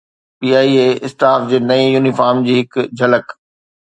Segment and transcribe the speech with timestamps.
[0.39, 3.37] P I A staff جي نئين uniform جي هڪ جھلڪ